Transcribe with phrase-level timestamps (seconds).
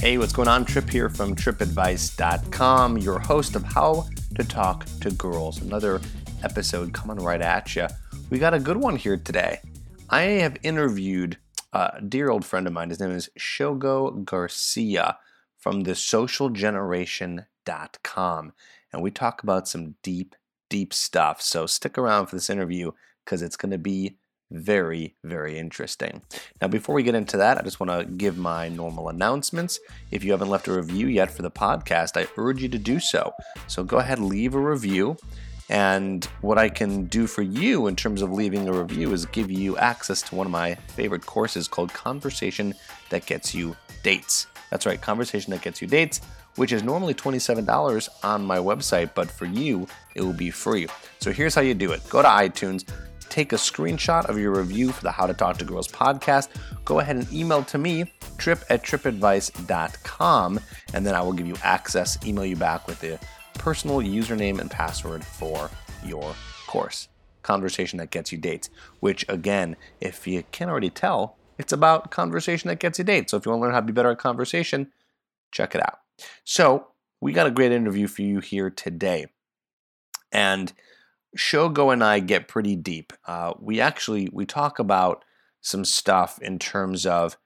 [0.00, 0.64] Hey, what's going on?
[0.64, 5.60] Tripp here from trippadvice.com, your host of How to Talk to Girls.
[5.60, 6.00] Another
[6.42, 7.86] episode coming right at you.
[8.30, 9.60] We got a good one here today.
[10.08, 11.36] I have interviewed
[11.74, 12.88] a dear old friend of mine.
[12.88, 15.18] His name is Shogo Garcia
[15.58, 18.52] from the socialgeneration.com.
[18.94, 20.34] And we talk about some deep,
[20.70, 21.42] deep stuff.
[21.42, 22.92] So stick around for this interview
[23.26, 24.16] because it's going to be
[24.50, 26.22] very, very interesting.
[26.60, 29.78] Now, before we get into that, I just want to give my normal announcements.
[30.10, 33.00] If you haven't left a review yet for the podcast, I urge you to do
[33.00, 33.32] so.
[33.66, 35.16] So go ahead, leave a review.
[35.68, 39.52] And what I can do for you in terms of leaving a review is give
[39.52, 42.74] you access to one of my favorite courses called Conversation
[43.10, 44.48] That Gets You Dates.
[44.70, 46.20] That's right, Conversation That Gets You Dates,
[46.56, 50.88] which is normally $27 on my website, but for you, it will be free.
[51.20, 52.84] So here's how you do it go to iTunes,
[53.30, 56.48] take a screenshot of your review for the How to Talk to Girls podcast.
[56.84, 60.60] Go ahead and email to me, tripp at trippadvice.com,
[60.92, 63.18] and then I will give you access, email you back with the
[63.54, 65.70] personal username and password for
[66.04, 66.34] your
[66.66, 67.08] course.
[67.42, 68.68] Conversation that gets you dates,
[69.00, 73.30] which again, if you can't already tell, it's about conversation that gets you dates.
[73.30, 74.92] So if you want to learn how to be better at conversation,
[75.52, 76.00] check it out.
[76.44, 76.88] So
[77.20, 79.26] we got a great interview for you here today.
[80.32, 80.72] And
[81.36, 83.12] Shogo and I get pretty deep.
[83.26, 85.24] Uh, we actually we talk about
[85.60, 87.36] some stuff in terms of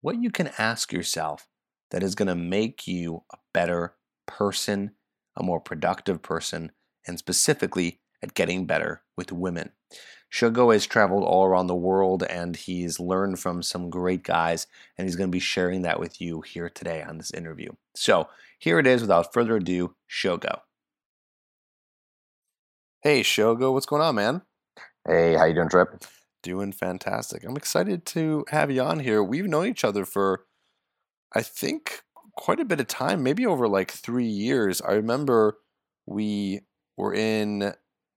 [0.00, 1.48] what you can ask yourself
[1.90, 3.94] that is going to make you a better
[4.26, 4.92] person,
[5.36, 6.72] a more productive person,
[7.06, 9.72] and specifically at getting better with women.
[10.32, 14.66] Shogo has traveled all around the world and he's learned from some great guys,
[14.98, 17.70] and he's going to be sharing that with you here today on this interview.
[17.94, 18.28] So
[18.58, 19.02] here it is.
[19.02, 20.60] Without further ado, Shogo.
[23.06, 24.42] Hey, Shogo, what's going on, man?
[25.06, 26.02] Hey, how you doing, Tripp?
[26.42, 27.44] Doing fantastic.
[27.44, 29.22] I'm excited to have you on here.
[29.22, 30.46] We've known each other for,
[31.32, 32.02] I think,
[32.36, 34.82] quite a bit of time, maybe over like three years.
[34.82, 35.58] I remember
[36.04, 36.62] we
[36.96, 37.74] were in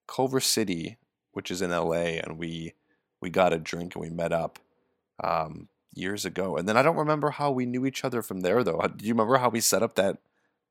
[0.08, 0.98] Culver City,
[1.34, 2.74] which is in LA, and we
[3.22, 4.58] we got a drink and we met up
[5.24, 6.58] um, years ago.
[6.58, 8.82] And then I don't remember how we knew each other from there, though.
[8.82, 10.18] Do you remember how we set up that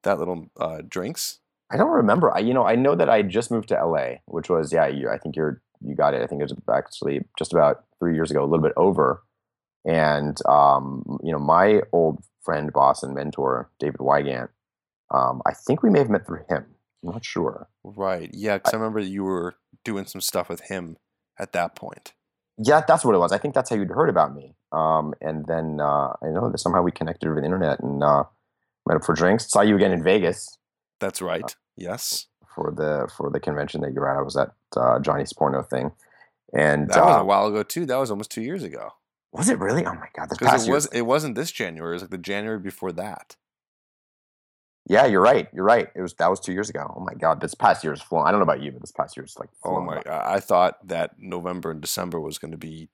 [0.02, 1.38] that little uh, drinks?
[1.70, 2.34] I don't remember.
[2.34, 4.86] I, you know, I know that I just moved to LA, which was yeah.
[4.86, 6.22] You, I think you're you got it.
[6.22, 9.22] I think it was actually just about three years ago, a little bit over.
[9.84, 14.50] And um, you know, my old friend, boss, and mentor, David Wygant.
[15.10, 16.66] Um, I think we may have met through him.
[17.02, 17.68] I'm not sure.
[17.84, 18.30] Right.
[18.32, 20.96] Yeah, because I remember you were doing some stuff with him
[21.38, 22.12] at that point.
[22.58, 23.32] Yeah, that's what it was.
[23.32, 24.54] I think that's how you'd heard about me.
[24.72, 28.24] Um, and then uh, I know that somehow we connected over the internet and uh,
[28.86, 29.48] met up for drinks.
[29.48, 30.57] Saw you again in Vegas
[31.00, 31.54] That's right.
[31.76, 32.26] Yes.
[32.54, 34.18] for the for the convention that you were at.
[34.18, 35.92] I was at uh, Johnny's porno thing,
[36.52, 37.86] and That was uh, a while ago too.
[37.86, 38.90] That was almost two years ago.
[39.32, 39.84] was it really?
[39.86, 40.74] Oh my god, this Because past it year.
[40.74, 41.92] was it wasn't this January.
[41.92, 43.36] It was like the January before that.
[44.86, 45.48] Yeah, you're right.
[45.52, 45.88] You're right.
[45.94, 46.92] It was that was two years ago.
[46.96, 48.26] Oh my god, this past year's flown.
[48.26, 50.00] I don't know about you, but this past year's like Oh my!
[50.02, 50.22] by.
[50.24, 52.88] I thought that November and December was going to be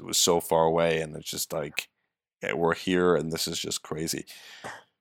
[0.00, 1.88] was so far away, and it's just like
[2.42, 4.24] yeah, we're here, and this is just crazy.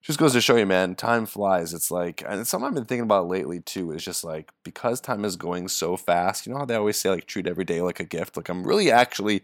[0.02, 0.96] Just goes to show you, man.
[0.96, 1.74] Time flies.
[1.74, 3.92] It's like, and it's something I've been thinking about lately too.
[3.92, 6.46] Is just like because time is going so fast.
[6.46, 8.38] You know how they always say like treat every day like a gift.
[8.38, 9.44] Like I'm really actually,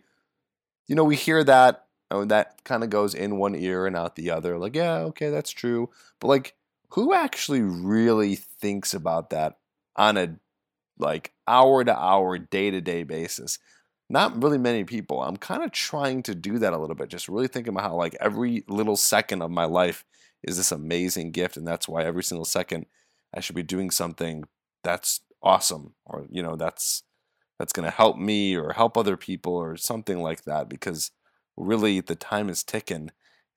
[0.88, 1.86] you know, we hear that.
[2.12, 4.58] Oh, that kind of goes in one ear and out the other.
[4.60, 5.90] Like, yeah, okay, that's true.
[6.20, 6.56] But like,
[6.92, 9.58] who actually really thinks about that
[9.96, 10.38] on a
[11.00, 13.60] like hour to hour, day to day basis.
[14.10, 15.22] Not really many people.
[15.22, 17.96] I'm kind of trying to do that a little bit, just really thinking about how
[17.96, 20.06] like every little second of my life
[20.44, 22.86] is this amazing gift, and that's why every single second
[23.36, 24.44] I should be doing something
[24.84, 27.04] that's awesome, or you know, that's
[27.60, 30.70] that's going to help me or help other people or something like that.
[30.70, 31.12] Because
[31.58, 33.12] really, the time is ticking,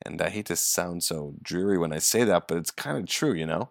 [0.04, 3.06] and I hate to sound so dreary when I say that, but it's kind of
[3.06, 3.70] true, you know.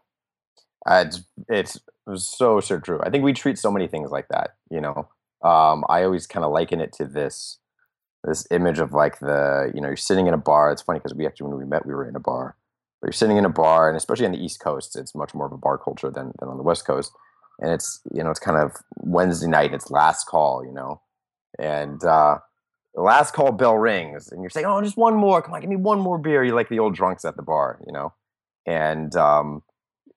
[0.86, 1.06] Uh,
[1.50, 3.00] it's it's so so true.
[3.04, 4.56] I think we treat so many things like that.
[4.72, 5.10] You know,
[5.44, 7.60] um, I always kind of liken it to this
[8.26, 10.72] this image of like the you know you're sitting in a bar.
[10.74, 12.57] It's funny because we actually when we met we were in a bar.
[13.02, 15.46] But you're sitting in a bar, and especially on the East Coast, it's much more
[15.46, 17.12] of a bar culture than than on the West Coast.
[17.60, 19.74] And it's you know it's kind of Wednesday night.
[19.74, 21.02] It's last call, you know,
[21.60, 22.40] and uh,
[22.96, 25.42] the last call bell rings and you're saying, "Oh, just one more.
[25.42, 27.80] Come on, give me one more beer." You like the old drunks at the bar,
[27.86, 28.14] you know,
[28.66, 29.64] and um,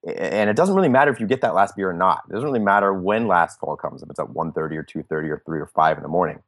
[0.07, 2.23] and it doesn't really matter if you get that last beer or not.
[2.29, 5.43] It doesn't really matter when last call comes, if it's at 1.30 or 2.30 or
[5.45, 6.39] 3 or 5 in the morning,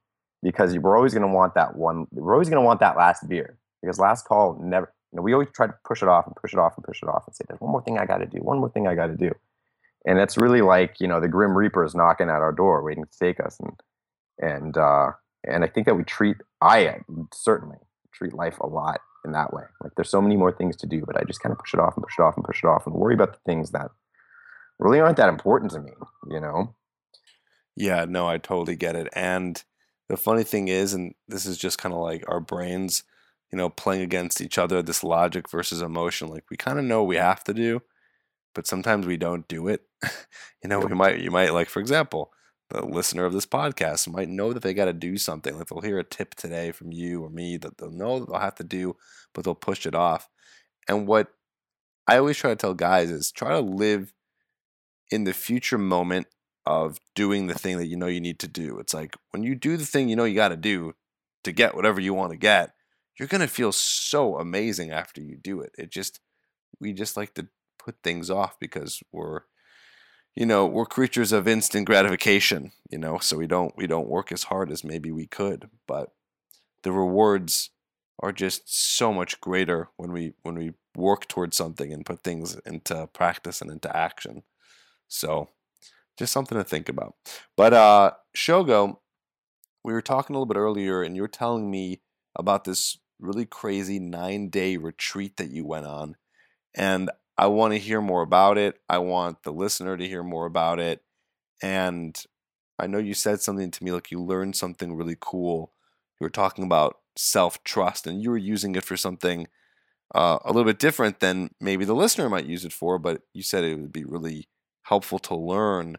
[0.42, 3.28] because we're always going to want that one, we're always going to want that last
[3.28, 6.34] beer because last call never, you know, we always try to push it off and
[6.36, 8.18] push it off and push it off and say, there's one more thing I got
[8.18, 9.30] to do, one more thing I got to do.
[10.06, 13.04] And it's really like, you know, the Grim Reaper is knocking at our door waiting
[13.04, 13.60] to take us.
[13.60, 13.72] And,
[14.40, 15.12] and, uh,
[15.46, 17.00] and I think that we treat, I
[17.32, 17.76] certainly
[18.12, 19.64] treat life a lot in that way.
[19.82, 21.80] Like there's so many more things to do, but I just kind of push it
[21.80, 23.90] off and push it off and push it off and worry about the things that
[24.78, 25.92] really aren't that important to me,
[26.30, 26.74] you know?
[27.76, 29.08] Yeah, no, I totally get it.
[29.12, 29.62] And
[30.08, 33.04] the funny thing is, and this is just kind of like our brains,
[33.52, 36.28] you know, playing against each other, this logic versus emotion.
[36.28, 37.82] Like we kind of know we have to do,
[38.54, 39.82] but sometimes we don't do it.
[40.62, 42.32] you know, we might, you might, like, for example,
[42.70, 45.56] the listener of this podcast might know that they got to do something.
[45.56, 48.40] Like they'll hear a tip today from you or me that they'll know that they'll
[48.40, 48.96] have to do,
[49.34, 50.28] but they'll push it off.
[50.88, 51.28] And what
[52.06, 54.12] I always try to tell guys is try to live
[55.10, 56.26] in the future moment
[56.64, 58.78] of doing the thing that you know you need to do.
[58.78, 60.94] It's like when you do the thing you know you got to do
[61.44, 62.72] to get whatever you want to get,
[63.18, 65.72] you're going to feel so amazing after you do it.
[65.78, 66.20] It just,
[66.80, 67.48] we just like to
[67.78, 69.42] put things off because we're
[70.34, 74.32] you know we're creatures of instant gratification you know so we don't we don't work
[74.32, 76.12] as hard as maybe we could but
[76.82, 77.70] the rewards
[78.20, 82.56] are just so much greater when we when we work towards something and put things
[82.66, 84.42] into practice and into action
[85.08, 85.48] so
[86.18, 87.14] just something to think about
[87.56, 88.98] but uh shogo
[89.84, 92.00] we were talking a little bit earlier and you were telling me
[92.36, 96.16] about this really crazy nine day retreat that you went on
[96.74, 98.80] and I want to hear more about it.
[98.88, 101.02] I want the listener to hear more about it.
[101.62, 102.16] And
[102.78, 105.72] I know you said something to me like you learned something really cool.
[106.20, 109.46] You were talking about self trust and you were using it for something
[110.14, 113.42] uh, a little bit different than maybe the listener might use it for, but you
[113.42, 114.48] said it would be really
[114.84, 115.96] helpful to learn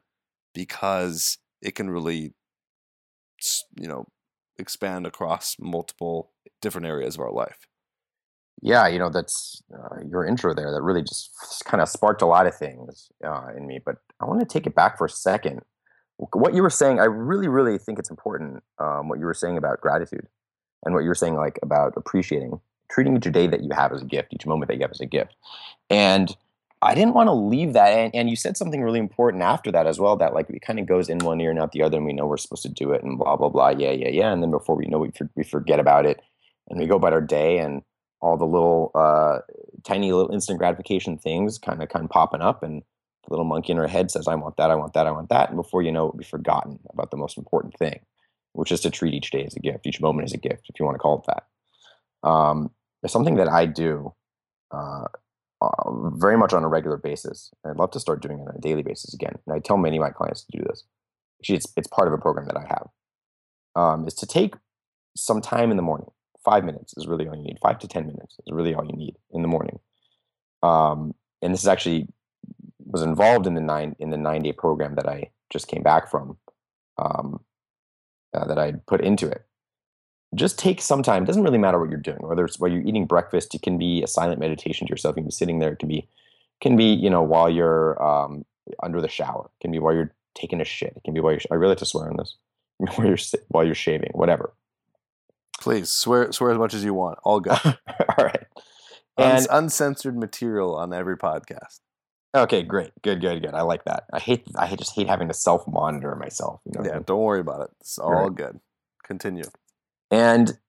[0.53, 2.33] because it can really,
[3.75, 4.05] you know,
[4.57, 7.67] expand across multiple different areas of our life
[8.63, 11.31] yeah, you know, that's uh, your intro there that really just
[11.65, 13.79] kind of sparked a lot of things uh, in me.
[13.85, 15.61] But I want to take it back for a second.
[16.17, 18.63] What you were saying, I really, really think it's important.
[18.79, 20.27] Um, what you were saying about gratitude,
[20.85, 24.01] and what you were saying like about appreciating, treating each day that you have as
[24.01, 25.35] a gift, each moment that you have as a gift.
[25.89, 26.33] And
[26.83, 27.89] I didn't want to leave that.
[27.89, 30.15] And, and you said something really important after that as well.
[30.15, 32.13] That like it kind of goes in one ear and out the other, and we
[32.13, 33.69] know we're supposed to do it, and blah blah blah.
[33.69, 34.31] Yeah, yeah, yeah.
[34.31, 36.21] And then before we know, we we forget about it,
[36.69, 37.81] and we go about our day and
[38.23, 39.39] all the little uh,
[39.83, 42.81] tiny little instant gratification things kind of kind of popping up and
[43.25, 45.29] the little monkey in her head says i want that i want that i want
[45.29, 47.99] that and before you know it we've forgotten about the most important thing
[48.53, 50.79] which is to treat each day as a gift each moment as a gift if
[50.79, 52.71] you want to call it that um,
[53.05, 54.13] something that i do
[54.71, 55.05] uh,
[55.63, 58.61] uh, very much on a regular basis i'd love to start doing it on a
[58.61, 60.83] daily basis again and i tell many of my clients to do this
[61.39, 62.87] actually it's, it's part of a program that i have
[63.75, 64.55] um, is to take
[65.15, 66.09] some time in the morning
[66.43, 67.59] five minutes is really all you need.
[67.61, 69.79] Five to ten minutes is really all you need in the morning.
[70.61, 72.07] Um, and this is actually
[72.85, 76.09] was involved in the nine in the nine day program that I just came back
[76.09, 76.37] from,
[76.97, 77.41] um,
[78.33, 79.45] uh, that I put into it.
[80.35, 81.23] Just take some time.
[81.23, 83.53] It doesn't really matter what you're doing, whether it's while you're eating breakfast.
[83.53, 85.13] It can be a silent meditation to yourself.
[85.13, 85.73] You can be sitting there.
[85.73, 86.07] It can be,
[86.61, 88.45] can be you know while you're um,
[88.81, 89.49] under the shower.
[89.59, 90.93] It can be while you're taking a shit.
[90.95, 91.41] It can be while you're.
[91.51, 92.35] I really have to swear on this.
[92.77, 93.17] while you're
[93.49, 94.53] while you're shaving, whatever.
[95.59, 97.19] Please swear swear as much as you want.
[97.23, 97.59] All good.
[97.63, 98.45] All right.
[99.17, 101.79] And uncensored material on every podcast.
[102.35, 103.53] Okay, great, good, good, good.
[103.53, 104.05] I like that.
[104.11, 104.43] I hate.
[104.57, 106.61] I just hate having to self monitor myself.
[106.65, 107.69] You know yeah, don't worry about it.
[107.79, 108.35] It's all right.
[108.35, 108.59] good.
[109.03, 109.43] Continue.
[110.13, 110.59] And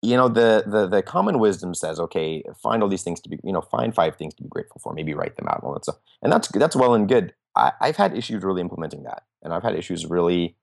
[0.00, 3.40] you know the the the common wisdom says, okay, find all these things to be.
[3.42, 4.92] You know, find five things to be grateful for.
[4.94, 5.56] Maybe write them out.
[5.56, 5.98] And all that stuff.
[6.22, 7.34] And that's that's well and good.
[7.56, 10.54] I, I've had issues really implementing that, and I've had issues really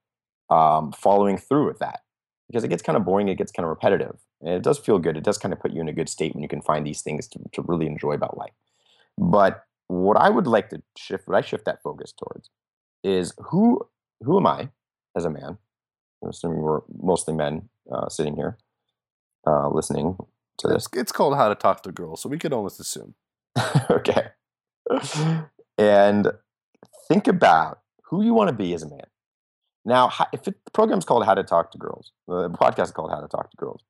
[0.48, 2.00] um, following through with that
[2.48, 4.16] because it gets kind of boring, it gets kind of repetitive.
[4.40, 5.16] And it does feel good.
[5.18, 7.02] It does kind of put you in a good state when you can find these
[7.02, 8.52] things to, to really enjoy about life.
[9.18, 12.48] But what I would like to shift, what I shift that focus towards
[13.02, 13.86] is who
[14.22, 14.70] who am I
[15.14, 15.58] as a man?
[16.22, 18.58] I'm assuming we're mostly men uh, sitting here
[19.46, 20.16] uh, listening
[20.58, 20.88] to this.
[20.94, 23.14] It's, called How to Talk to Girls, so we could almost assume.
[23.90, 24.28] okay.
[25.78, 26.32] and
[27.08, 29.06] think about who you want to be as a man.
[29.84, 33.10] Now, if it, the program's called How to Talk to Girls, the podcast is called
[33.10, 33.82] How to Talk to Girls,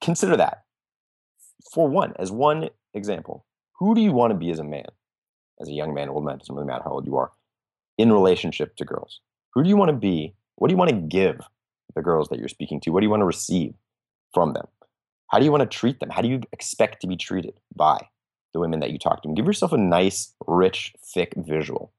[0.00, 0.64] consider that
[1.72, 3.44] for one, as one example.
[3.78, 4.86] Who do you want to be as a man,
[5.60, 7.32] as a young man, old man, doesn't really matter how old you are,
[7.98, 9.20] in relationship to girls?
[9.54, 10.34] Who do you want to be?
[10.54, 11.40] What do you want to give
[11.94, 12.90] the girls that you're speaking to?
[12.90, 13.74] What do you want to receive
[14.32, 14.66] from them?
[15.28, 16.10] How do you want to treat them?
[16.10, 18.06] How do you expect to be treated by
[18.52, 19.28] the women that you talk to?
[19.28, 21.92] And give yourself a nice, rich, thick visual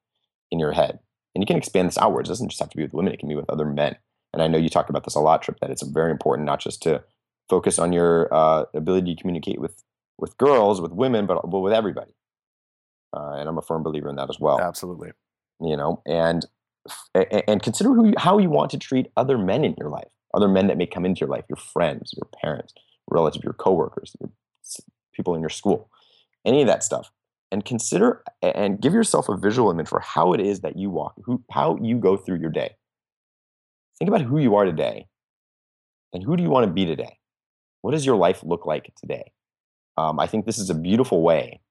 [0.51, 0.99] in your head.
[1.35, 2.29] And you can expand this outwards.
[2.29, 3.95] It doesn't just have to be with women, it can be with other men.
[4.33, 6.59] And I know you talk about this a lot, Tripp, that it's very important not
[6.59, 7.03] just to
[7.49, 9.83] focus on your uh, ability to communicate with
[10.17, 12.11] with girls, with women, but, but with everybody.
[13.15, 14.59] Uh, and I'm a firm believer in that as well.
[14.59, 15.11] Absolutely.
[15.61, 16.43] You know, and
[17.13, 20.67] and consider who how you want to treat other men in your life, other men
[20.67, 22.73] that may come into your life, your friends, your parents,
[23.09, 24.29] relatives, your coworkers, your
[25.13, 25.89] people in your school,
[26.45, 27.11] any of that stuff.
[27.49, 31.13] And consider and give yourself a visual image for how it is that you walk,
[31.23, 32.75] who, how you go through your day.
[33.97, 35.07] Think about who you are today
[36.13, 37.17] and who do you want to be today?
[37.81, 39.31] What does your life look like today?
[39.97, 41.61] Um, I think this is a beautiful way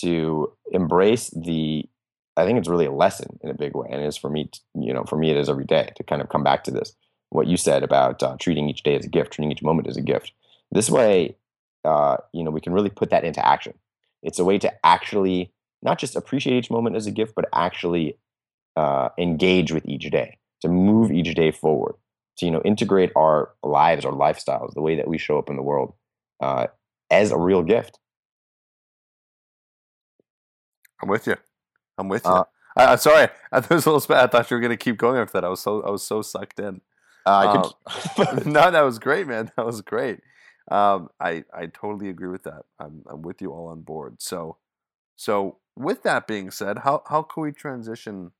[0.00, 1.88] to embrace the
[2.36, 4.50] I think it's really a lesson in a big way, and it is for me.
[4.74, 6.94] You know, for me, it is every day to kind of come back to this.
[7.30, 9.96] What you said about uh, treating each day as a gift, treating each moment as
[9.96, 10.32] a gift.
[10.70, 11.36] This way,
[11.84, 13.74] uh, you know, we can really put that into action.
[14.22, 18.16] It's a way to actually not just appreciate each moment as a gift, but actually
[18.76, 21.94] uh, engage with each day, to move each day forward,
[22.38, 25.56] to you know, integrate our lives, our lifestyles, the way that we show up in
[25.56, 25.92] the world,
[26.40, 26.68] uh,
[27.10, 27.98] as a real gift.
[31.02, 31.36] I'm with you.
[31.98, 32.30] I'm with you.
[32.30, 32.44] Uh,
[32.76, 33.28] I, am sorry.
[33.52, 35.44] I, was a little, I thought you were going to keep going after that.
[35.44, 36.80] I was so I was so sucked in.
[37.24, 37.70] Uh,
[38.18, 39.50] um, no, that was great, man.
[39.56, 40.20] That was great.
[40.70, 42.62] Um, I I totally agree with that.
[42.78, 44.16] I'm I'm with you all on board.
[44.20, 44.58] So
[45.16, 48.32] so with that being said, how how can we transition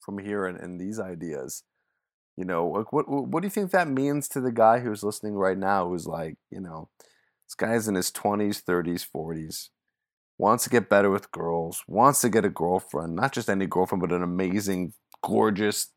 [0.00, 1.64] from here and, and these ideas?
[2.36, 5.34] You know, what, what what do you think that means to the guy who's listening
[5.34, 5.88] right now?
[5.88, 6.88] Who's like, you know,
[7.46, 9.70] this guy's in his twenties, thirties, forties
[10.38, 14.00] wants to get better with girls, wants to get a girlfriend, not just any girlfriend,
[14.00, 15.88] but an amazing, gorgeous,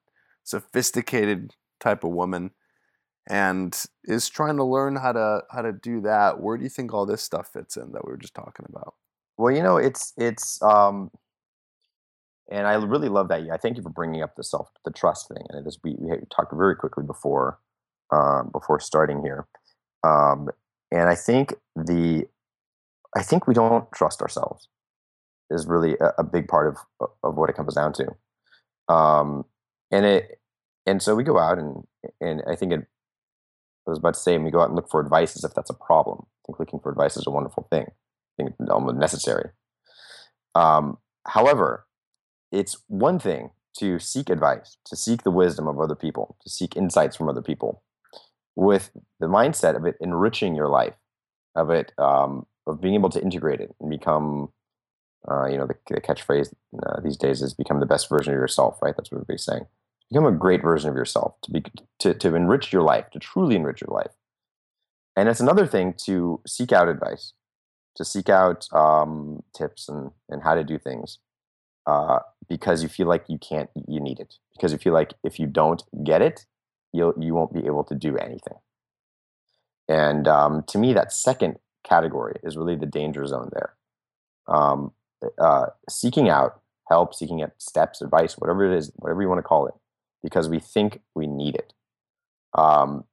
[0.44, 2.52] sophisticated type of woman,
[3.30, 6.42] and is trying to learn how to how to do that.
[6.42, 8.96] Where do you think all this stuff fits in that we were just talking about?
[9.38, 11.12] Well, you know, it's it's um
[12.52, 13.48] and I really love that.
[13.52, 15.44] I thank you for bringing up the self, the trust thing.
[15.50, 17.60] And it is we, we talked very quickly before,
[18.12, 19.48] um, before starting here.
[20.04, 20.50] Um,
[20.92, 22.28] and I think the
[23.16, 24.68] I think we don't trust ourselves
[25.50, 28.94] is really a, a big part of of what it comes down to.
[28.94, 29.46] Um,
[29.92, 30.40] and it
[30.86, 31.84] and so we go out and
[32.20, 32.88] and I think it
[33.88, 35.54] I was about to say, and we go out and look for advice as if
[35.54, 36.20] that's a problem.
[36.22, 37.86] I think looking for advice is a wonderful thing.
[37.88, 39.50] I think it's almost necessary.
[40.54, 41.88] Um, however,
[42.52, 46.76] it's one thing to seek advice, to seek the wisdom of other people, to seek
[46.76, 47.84] insights from other people,
[48.56, 50.96] with the mindset of it enriching your life,
[51.56, 54.52] of it um, of being able to integrate it and become
[55.30, 56.54] uh, you know the, the catchphrase
[56.86, 58.96] uh, these days is become the best version of yourself right?
[58.96, 59.66] That's what everybody's saying.
[60.10, 61.64] Become a great version of yourself to be
[62.00, 64.12] to, to enrich your life to truly enrich your life.
[65.16, 67.34] And it's another thing to seek out advice
[67.98, 71.20] to seek out um, tips and, and how to do things
[71.86, 74.36] uh, because you feel like you can't you need it.
[74.56, 76.46] Because you feel like if you don't get it
[76.94, 78.58] you'll you won't be able to do anything.
[79.88, 83.74] And um, to me that second category is really the danger zone there.
[84.48, 84.92] Um,
[85.40, 89.44] uh, seeking out help, seeking out steps, advice, whatever it is, whatever you want to
[89.44, 89.74] call it,
[90.22, 91.74] because we think we need it.
[92.54, 93.06] Um,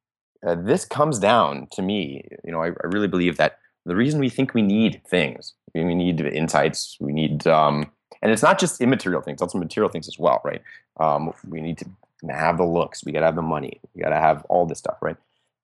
[0.46, 4.20] uh, this comes down to me, you know, I, I, really believe that the reason
[4.20, 8.80] we think we need things, we need insights, we need, um, and it's not just
[8.80, 10.62] immaterial things, also material things as well, right?
[10.98, 11.86] Um, we need to
[12.30, 14.78] have the looks, we got to have the money, we got to have all this
[14.78, 15.16] stuff, right?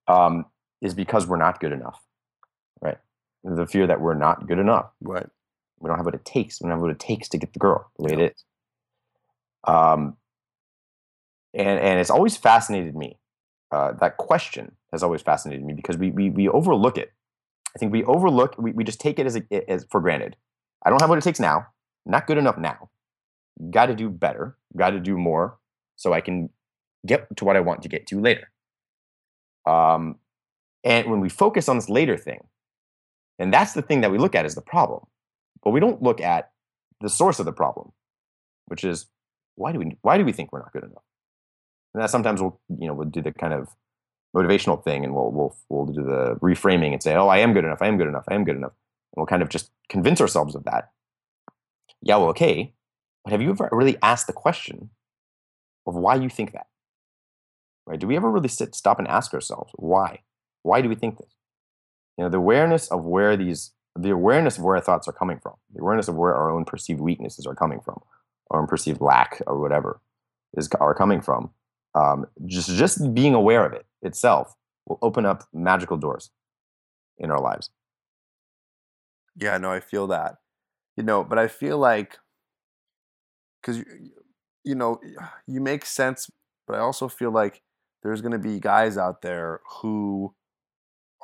[0.07, 0.45] Um,
[0.81, 2.01] is because we're not good enough?
[3.45, 4.87] The fear that we're not good enough.
[5.01, 5.27] Right.
[5.79, 6.59] We don't have what it takes.
[6.59, 8.43] We don't have what it takes to get the girl the way it is.
[9.65, 10.17] Um,
[11.53, 13.19] and and it's always fascinated me.
[13.71, 17.13] Uh, that question has always fascinated me because we we we overlook it.
[17.75, 18.55] I think we overlook.
[18.57, 20.35] We, we just take it as a, as for granted.
[20.83, 21.67] I don't have what it takes now.
[22.05, 22.89] Not good enough now.
[23.69, 24.57] Got to do better.
[24.75, 25.57] Got to do more
[25.95, 26.49] so I can
[27.05, 28.49] get to what I want to get to later.
[29.65, 30.17] Um,
[30.83, 32.41] and when we focus on this later thing,
[33.39, 35.01] and that's the thing that we look at as the problem.
[35.63, 36.51] But we don't look at
[37.01, 37.91] the source of the problem,
[38.65, 39.07] which is
[39.55, 41.03] why do we why do we think we're not good enough?
[41.93, 43.69] And that sometimes we'll you know we'll do the kind of
[44.35, 47.63] motivational thing and we'll we'll we'll do the reframing and say, oh, I am good
[47.63, 48.73] enough, I am good enough, I am good enough.
[49.13, 50.91] And we'll kind of just convince ourselves of that.
[52.01, 52.73] Yeah, well, okay.
[53.23, 54.91] But have you ever really asked the question
[55.87, 56.67] of why you think that?
[57.87, 57.99] Right?
[57.99, 60.19] Do we ever really sit, stop and ask ourselves why?
[60.63, 61.33] Why do we think this?
[62.17, 65.39] You know the awareness of where these the awareness of where our thoughts are coming
[65.39, 68.01] from the awareness of where our own perceived weaknesses are coming from
[68.51, 70.01] our own perceived lack or whatever
[70.55, 71.49] is are coming from
[71.95, 74.55] um, just just being aware of it itself
[74.85, 76.29] will open up magical doors
[77.17, 77.69] in our lives.
[79.35, 80.35] Yeah, no, I feel that.
[80.95, 82.17] You know, but I feel like
[83.61, 84.11] because you,
[84.63, 84.99] you know
[85.47, 86.29] you make sense,
[86.67, 87.61] but I also feel like
[88.03, 90.35] there's going to be guys out there who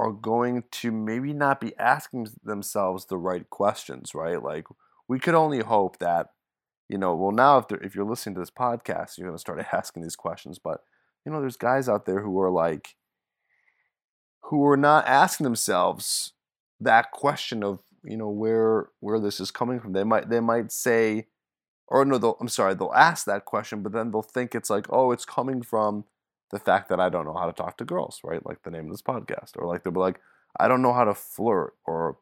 [0.01, 4.41] are going to maybe not be asking themselves the right questions, right?
[4.41, 4.65] Like
[5.07, 6.31] we could only hope that
[6.89, 9.63] you know, well now if if you're listening to this podcast, you're going to start
[9.71, 10.81] asking these questions, but
[11.23, 12.95] you know, there's guys out there who are like
[14.45, 16.33] who are not asking themselves
[16.79, 19.93] that question of you know where where this is coming from.
[19.93, 21.27] They might they might say,
[21.87, 25.11] or no, I'm sorry, they'll ask that question, but then they'll think it's like, oh,
[25.11, 26.05] it's coming from
[26.51, 28.45] the fact that I don't know how to talk to girls, right?
[28.45, 30.19] Like the name of this podcast, or like they'll be like,
[30.59, 32.17] I don't know how to flirt, or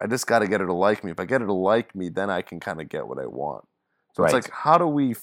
[0.00, 1.10] I just got to get her to like me.
[1.10, 3.26] If I get her to like me, then I can kind of get what I
[3.26, 3.66] want.
[4.14, 4.34] So right.
[4.34, 5.14] it's like, how do we?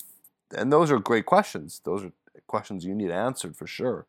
[0.56, 1.82] And those are great questions.
[1.84, 2.12] Those are
[2.48, 4.08] questions you need answered for sure.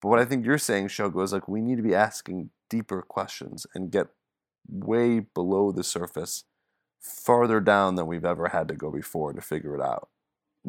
[0.00, 3.02] But what I think you're saying, Shogo, is like we need to be asking deeper
[3.02, 4.06] questions and get
[4.68, 6.44] way below the surface,
[7.00, 10.08] farther down than we've ever had to go before to figure it out.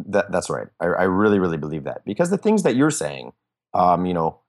[0.07, 0.67] That, that's right.
[0.79, 3.33] I, I really, really believe that because the things that you're saying,
[3.73, 4.39] um, you know,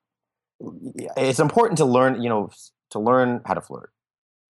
[1.16, 2.50] it's important to learn, you know,
[2.90, 3.90] to learn how to flirt.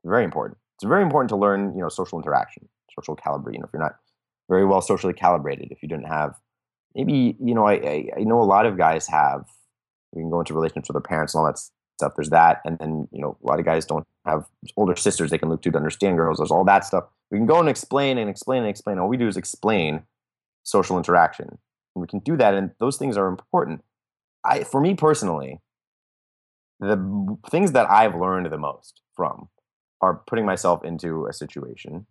[0.04, 0.59] Very important.
[0.76, 3.52] It's very important to learn, you know, social interaction, social caliber.
[3.52, 3.97] You know, if you're not
[4.49, 6.35] very well socially calibrated, if you didn't have,
[6.95, 9.45] maybe, you know, I, I, I know a lot of guys have.
[10.12, 11.59] We can go into relationships with their parents and all that
[12.00, 12.14] stuff.
[12.16, 14.45] There's that, and then you know, a lot of guys don't have
[14.76, 16.38] older sisters they can look to to understand girls.
[16.38, 17.04] There's all that stuff.
[17.30, 18.99] We can go and explain and explain and explain.
[18.99, 20.02] All we do is explain
[20.71, 21.49] social interaction.
[21.95, 23.83] And we can do that, and those things are important.
[24.45, 25.61] I, for me personally,
[26.79, 29.49] the things that I've learned the most from
[30.00, 32.07] are putting myself into a situation,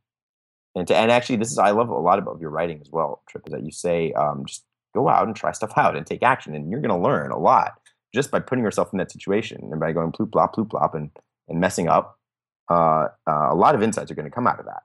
[0.75, 3.23] and to and actually, this is I love a lot about your writing as well,
[3.27, 6.23] Tripp, is that you say um, just go out and try stuff out and take
[6.23, 7.73] action, and you're going to learn a lot
[8.13, 11.09] just by putting yourself in that situation and by going ploop plop ploop plop and
[11.47, 12.19] and messing up.
[12.69, 14.83] Uh, uh, a lot of insights are going to come out of that.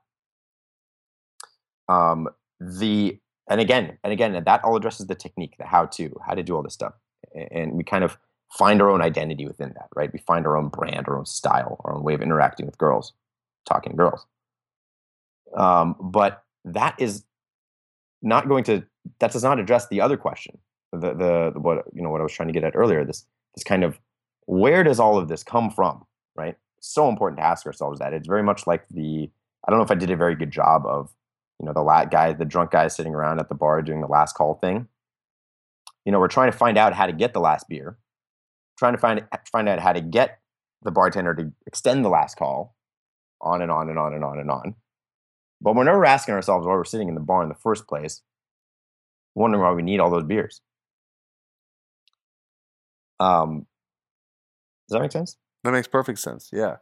[1.93, 2.27] Um,
[2.59, 6.43] the and again and again that all addresses the technique the how to how to
[6.43, 6.93] do all this stuff
[7.51, 8.17] and we kind of
[8.51, 10.11] find our own identity within that right?
[10.13, 13.13] We find our own brand our own style our own way of interacting with girls
[13.65, 14.25] talking to girls.
[15.55, 17.23] Um, but that is
[18.21, 18.83] not going to
[19.19, 20.57] that does not address the other question
[20.91, 23.25] the, the the what you know what i was trying to get at earlier this
[23.55, 23.99] this kind of
[24.47, 26.05] where does all of this come from
[26.35, 26.55] right?
[26.81, 28.13] So important to ask ourselves that.
[28.13, 29.29] It's very much like the
[29.67, 31.09] i don't know if i did a very good job of
[31.59, 34.07] you know the lat guy the drunk guy sitting around at the bar doing the
[34.07, 34.87] last call thing.
[36.05, 37.97] You know we're trying to find out how to get the last beer.
[38.77, 40.39] Trying to find find out how to get
[40.81, 42.75] the bartender to extend the last call.
[43.41, 44.75] On and on and on and on and on.
[45.61, 48.21] But we're never asking ourselves why we're sitting in the bar in the first place
[49.35, 50.61] wondering why we need all those beers.
[53.19, 53.67] Um
[54.87, 55.37] does that make sense?
[55.63, 56.49] That makes perfect sense.
[56.53, 56.77] Yeah.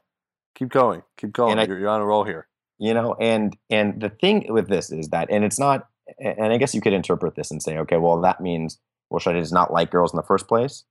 [0.56, 1.04] Keep going.
[1.18, 1.58] Keep going.
[1.58, 2.48] I, you're, you're on a roll here
[2.80, 5.88] you know and and the thing with this is that and it's not
[6.20, 9.36] and i guess you could interpret this and say okay well that means well should
[9.36, 10.84] i just not like girls in the first place?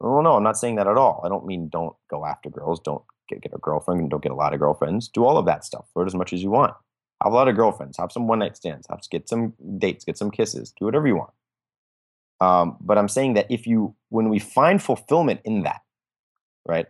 [0.00, 1.22] Well no i'm not saying that at all.
[1.24, 4.32] I don't mean don't go after girls don't get, get a girlfriend and don't get
[4.32, 5.08] a lot of girlfriends.
[5.08, 5.86] Do all of that stuff.
[5.94, 6.74] Flirt as much as you want.
[7.22, 7.96] Have a lot of girlfriends.
[7.96, 8.86] Have some one night stands.
[8.90, 10.04] Have get some dates.
[10.04, 10.72] Get some kisses.
[10.78, 11.30] Do whatever you want.
[12.42, 15.80] Um, but i'm saying that if you when we find fulfillment in that
[16.66, 16.86] right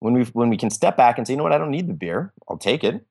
[0.00, 1.52] when we when we can step back and say you know what?
[1.52, 2.32] I don't need the beer.
[2.48, 3.06] I'll take it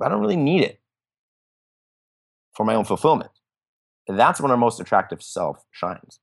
[0.00, 0.80] I don't really need it
[2.54, 3.30] for my own fulfillment.
[4.08, 6.20] that's when our most attractive self shines,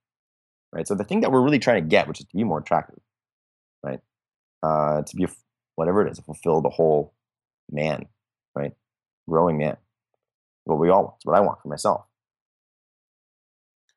[0.72, 0.88] right?
[0.88, 3.00] So the thing that we're really trying to get, which is to be more attractive,
[3.84, 4.00] right?
[4.62, 5.28] Uh, to be a,
[5.76, 7.14] whatever it is, a fulfilled, a whole
[7.72, 8.06] man,
[8.56, 8.74] right?
[9.28, 9.78] Growing man.
[10.66, 11.16] What we all want.
[11.24, 12.06] What I want for myself.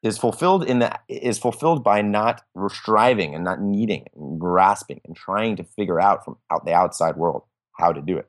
[0.03, 5.15] Is fulfilled in that is fulfilled by not striving and not needing and grasping and
[5.15, 7.45] trying to figure out from out the outside world
[7.79, 8.29] how to do it.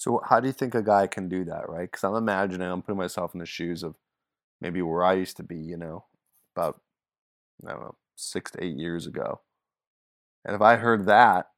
[0.00, 1.82] So how do you think a guy can do that, right?
[1.82, 3.96] Because I'm imagining, I'm putting myself in the shoes of
[4.58, 6.06] maybe where I used to be, you know,
[6.56, 6.80] about
[7.66, 9.42] I don't know, six to eight years ago.
[10.42, 11.50] And if I heard that,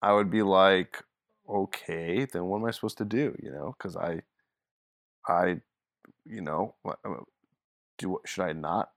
[0.00, 1.04] I would be like,
[1.46, 3.36] okay, then what am I supposed to do?
[3.42, 4.22] You know, because I,
[5.28, 5.60] I,
[6.24, 6.94] you know, uh,
[7.98, 8.88] do should I not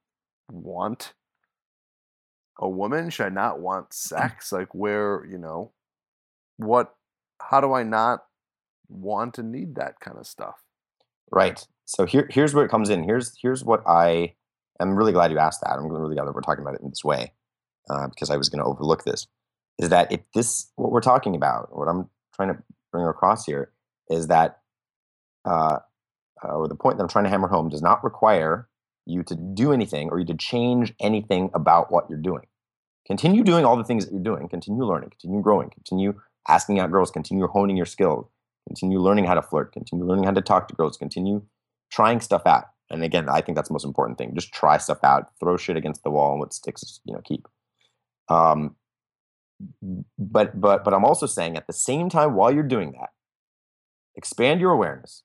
[0.49, 1.11] want
[2.57, 3.09] a woman?
[3.09, 4.53] Should I not want sex?
[4.53, 5.73] Like where, you know,
[6.55, 6.95] what?
[7.41, 8.23] How do I not
[8.93, 10.55] want and need that kind of stuff.
[11.31, 11.65] Right.
[11.85, 13.03] So here, here's where it comes in.
[13.03, 14.35] Here's here's what I
[14.79, 15.71] am really glad you asked that.
[15.71, 17.33] I'm really glad that we're talking about it in this way
[17.89, 19.27] uh, because I was going to overlook this.
[19.79, 22.57] Is that if this what we're talking about, what I'm trying to
[22.91, 23.71] bring across here
[24.09, 24.59] is that
[25.45, 25.79] uh,
[26.43, 28.67] uh, or the point that I'm trying to hammer home does not require
[29.05, 32.43] you to do anything or you to change anything about what you're doing.
[33.05, 34.47] Continue doing all the things that you're doing.
[34.47, 35.09] Continue learning.
[35.09, 35.69] Continue growing.
[35.69, 36.13] Continue
[36.47, 37.11] asking out girls.
[37.11, 38.27] Continue honing your skills.
[38.67, 39.73] Continue learning how to flirt.
[39.73, 40.97] Continue learning how to talk to girls.
[40.97, 41.43] Continue
[41.91, 42.65] trying stuff out.
[42.89, 44.33] And again, I think that's the most important thing.
[44.35, 45.31] Just try stuff out.
[45.39, 47.47] Throw shit against the wall, and what sticks, you know, keep.
[48.29, 48.75] Um,
[50.17, 53.09] but but but I'm also saying at the same time while you're doing that,
[54.15, 55.23] expand your awareness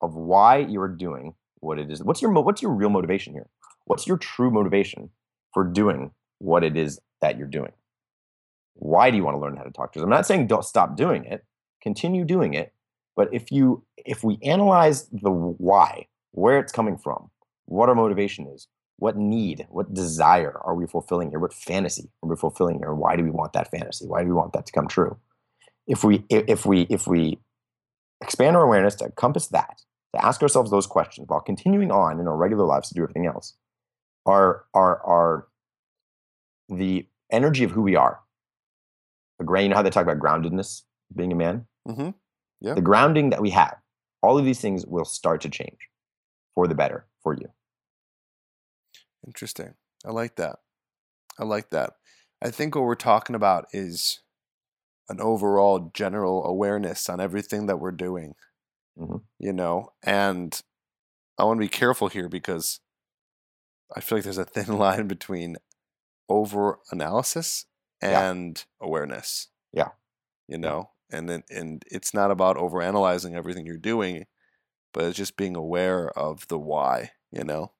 [0.00, 2.02] of why you're doing what it is.
[2.02, 3.48] What's your what's your real motivation here?
[3.84, 5.10] What's your true motivation
[5.54, 7.72] for doing what it is that you're doing?
[8.74, 10.08] Why do you want to learn how to talk to them?
[10.08, 11.44] I'm not saying don't stop doing it.
[11.86, 12.72] Continue doing it.
[13.14, 17.30] But if you if we analyze the why, where it's coming from,
[17.66, 21.38] what our motivation is, what need, what desire are we fulfilling here?
[21.38, 22.90] What fantasy are we fulfilling here?
[22.90, 24.04] And why do we want that fantasy?
[24.04, 25.16] Why do we want that to come true?
[25.86, 27.38] If we if we if we
[28.20, 32.26] expand our awareness to encompass that, to ask ourselves those questions while continuing on in
[32.26, 33.54] our regular lives to do everything else,
[34.26, 35.46] are are are
[36.68, 38.18] the energy of who we are.
[39.38, 40.82] The grain, you know how they talk about groundedness,
[41.14, 41.66] being a man?
[41.86, 42.10] Mm-hmm.
[42.60, 42.74] Yeah.
[42.74, 43.76] The grounding that we have,
[44.22, 45.88] all of these things will start to change
[46.54, 47.48] for the better for you.
[49.26, 49.74] Interesting.
[50.04, 50.56] I like that.
[51.38, 51.94] I like that.
[52.42, 54.20] I think what we're talking about is
[55.08, 58.34] an overall general awareness on everything that we're doing.
[58.98, 59.16] Mm-hmm.
[59.38, 60.60] You know, and
[61.38, 62.80] I want to be careful here because
[63.94, 65.56] I feel like there's a thin line between
[66.28, 67.66] over analysis
[68.00, 68.86] and yeah.
[68.86, 69.48] awareness.
[69.72, 69.90] Yeah.
[70.48, 74.26] You know, and then and it's not about over analyzing everything you're doing,
[74.92, 77.72] but it's just being aware of the why, you know?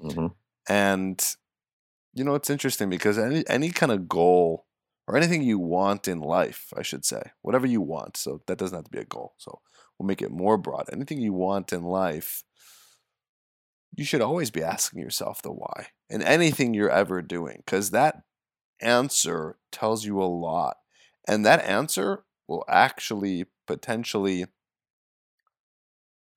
[0.00, 0.26] Mm-hmm.
[0.68, 1.36] And
[2.12, 4.66] you know, it's interesting because any any kind of goal
[5.06, 8.16] or anything you want in life, I should say, whatever you want.
[8.16, 9.34] So that doesn't have to be a goal.
[9.38, 9.60] So
[9.98, 10.88] we'll make it more broad.
[10.92, 12.42] Anything you want in life,
[13.94, 18.22] you should always be asking yourself the why in anything you're ever doing, because that
[18.80, 20.76] answer tells you a lot.
[21.26, 24.46] And that answer will actually potentially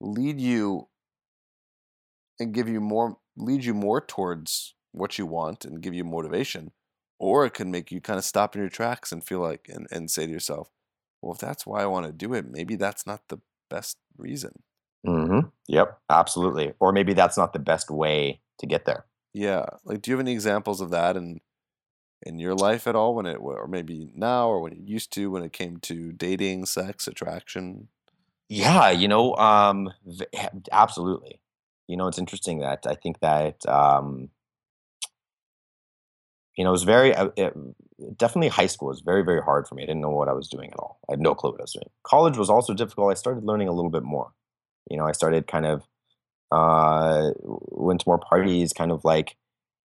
[0.00, 0.88] lead you
[2.38, 6.72] and give you more lead you more towards what you want and give you motivation
[7.18, 9.86] or it can make you kind of stop in your tracks and feel like and,
[9.90, 10.70] and say to yourself
[11.20, 14.62] well if that's why i want to do it maybe that's not the best reason.
[15.06, 15.48] Mm-hmm.
[15.68, 19.04] yep absolutely or maybe that's not the best way to get there.
[19.32, 21.16] Yeah like do you have any examples of that?
[21.16, 21.40] In
[22.22, 25.30] in your life at all when it or maybe now or when it used to
[25.30, 27.88] when it came to dating sex attraction
[28.48, 29.92] yeah you know um
[30.72, 31.40] absolutely
[31.88, 34.28] you know, it's interesting that I think that um,
[36.54, 37.54] you know, it was very uh, it,
[38.16, 39.82] definitely high school was very very hard for me.
[39.82, 41.00] I didn't know what I was doing at all.
[41.08, 41.88] I had no clue what I was doing.
[42.04, 43.10] College was also difficult.
[43.10, 44.32] I started learning a little bit more.
[44.90, 45.82] You know, I started kind of
[46.52, 49.36] uh, went to more parties, kind of like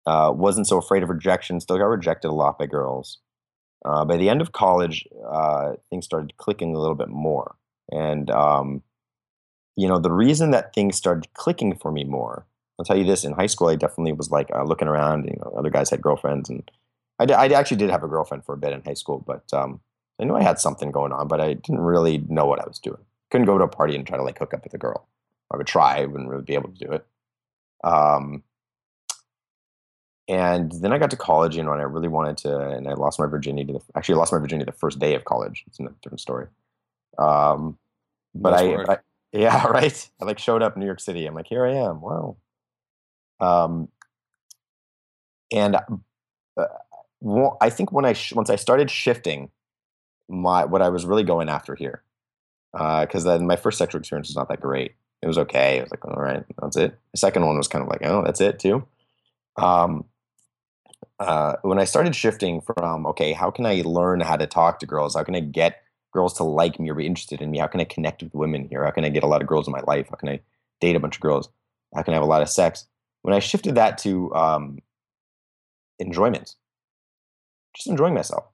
[0.06, 1.60] uh, wasn't so afraid of rejection.
[1.60, 3.18] Still got rejected a lot by girls.
[3.84, 7.56] Uh, by the end of college, uh, things started clicking a little bit more,
[7.92, 8.82] and um,
[9.76, 12.46] you know, the reason that things started clicking for me more,
[12.78, 15.26] I'll tell you this: in high school, I definitely was like uh, looking around.
[15.26, 16.70] You know, other guys had girlfriends, and
[17.18, 19.80] I, I actually did have a girlfriend for a bit in high school, but um,
[20.20, 22.78] I knew I had something going on, but I didn't really know what I was
[22.78, 23.02] doing.
[23.30, 25.08] Couldn't go to a party and try to like hook up with a girl.
[25.52, 27.06] I would try, I wouldn't really be able to do it.
[27.82, 28.42] Um,
[30.28, 32.94] and then I got to college, you know, and I really wanted to, and I
[32.94, 33.72] lost my virginity.
[33.72, 35.64] To the, actually, I lost my virginity the first day of college.
[35.66, 36.46] It's a different story.
[37.18, 37.78] Um,
[38.34, 38.98] but I, I,
[39.32, 40.10] yeah, right.
[40.20, 41.26] I like showed up in New York City.
[41.26, 42.00] I'm like, here I am.
[42.00, 42.36] Wow.
[43.40, 43.88] Um,
[45.52, 46.66] and uh,
[47.20, 49.50] well, I think when I sh- once I started shifting
[50.28, 52.02] my what I was really going after here,
[52.72, 54.94] because uh, then my first sexual experience was not that great.
[55.20, 55.78] It was okay.
[55.78, 56.98] I was like, all right, that's it.
[57.12, 58.86] The second one was kind of like, oh, that's it too.
[59.56, 60.04] Um,
[61.18, 64.86] uh, when I started shifting from okay, how can I learn how to talk to
[64.86, 65.14] girls?
[65.14, 67.58] How can I get girls to like me or be interested in me?
[67.58, 68.84] How can I connect with women here?
[68.84, 70.08] How can I get a lot of girls in my life?
[70.10, 70.40] How can I
[70.80, 71.48] date a bunch of girls?
[71.94, 72.86] How can I have a lot of sex?
[73.22, 74.78] When I shifted that to um,
[75.98, 76.54] enjoyment,
[77.74, 78.44] just enjoying myself.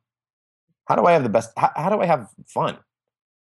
[0.86, 1.50] How do I have the best?
[1.56, 2.78] How, how do I have fun?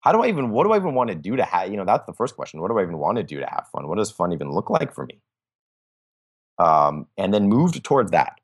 [0.00, 0.50] How do I even?
[0.50, 1.70] What do I even want to do to have?
[1.70, 2.60] You know, that's the first question.
[2.60, 3.88] What do I even want to do to have fun?
[3.88, 5.20] What does fun even look like for me?
[6.58, 8.38] Um, and then moved towards that.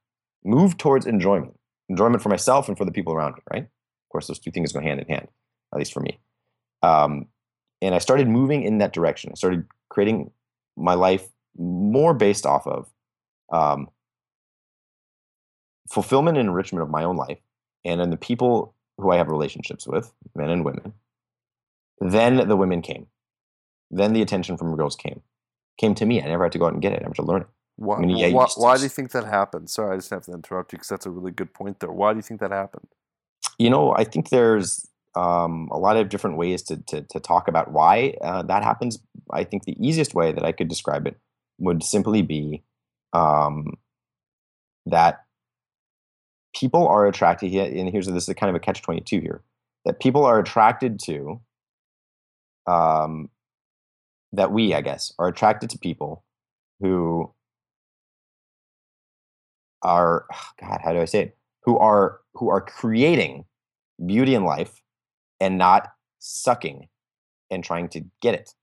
[0.45, 3.43] Move towards enjoyment, enjoyment for myself and for the people around me.
[3.53, 3.63] Right?
[3.65, 5.29] Of course, those two things go hand in hand
[5.73, 6.19] at least for me.
[6.83, 7.27] Um,
[7.83, 9.31] and I started moving in that direction.
[9.33, 10.31] I started creating
[10.77, 12.91] my life more based off of
[13.53, 13.89] um,
[15.91, 17.39] fulfillment and enrichment of my own life
[17.85, 20.93] and in the people who I have relationships with, men and women.
[22.01, 23.07] Then the women came.
[23.91, 25.23] then the attention from girls came.
[25.79, 26.23] Came to me.
[26.23, 27.01] I never had to go out and get it.
[27.03, 27.49] I had to learn it.
[27.77, 29.71] Why, I mean, yeah, why, why do you think that happened?
[29.71, 31.91] Sorry, I just have to interrupt you because that's a really good point there.
[31.91, 32.89] Why do you think that happened?
[33.59, 37.49] You know, I think there's um, a lot of different ways to, to, to talk
[37.49, 38.99] about why uh, that happens.
[39.33, 41.17] I think the easiest way that I could describe it
[41.59, 42.63] would simply be
[43.13, 43.79] um,
[44.87, 45.25] that
[46.55, 49.43] people are attracted here, and here's this is kind of a catch 22 here
[49.85, 51.41] that people are attracted to,
[52.67, 53.31] um,
[54.33, 56.23] that we, I guess, are attracted to people
[56.81, 57.33] who
[59.83, 61.37] are, oh, God, how do I say it?
[61.65, 63.45] Who are who are creating
[64.05, 64.83] beauty in life
[65.41, 66.89] and not sucking
[67.51, 68.55] and trying to get it.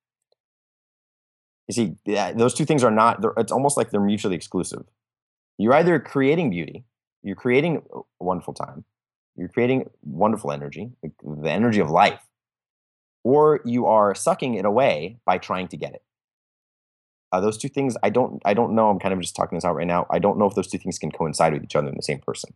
[1.68, 1.96] You see,
[2.36, 4.84] those two things are not, it's almost like they're mutually exclusive.
[5.58, 6.86] You're either creating beauty,
[7.24, 8.86] you're creating a wonderful time,
[9.36, 12.22] you're creating wonderful energy, the energy of life,
[13.24, 16.04] or you are sucking it away by trying to get it.
[17.32, 18.90] Uh, those two things, I don't, I don't know.
[18.90, 20.08] I'm kind of just talking this out right now.
[20.10, 22.20] I don't know if those two things can coincide with each other in the same
[22.20, 22.54] person.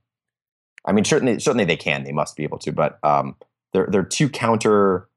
[0.86, 2.04] I mean, certainly, certainly they can.
[2.04, 3.36] They must be able to, but um,
[3.74, 5.08] they're they're two counter.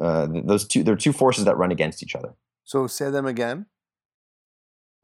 [0.00, 2.34] Uh, those two, they're two forces that run against each other.
[2.64, 3.66] So say them again.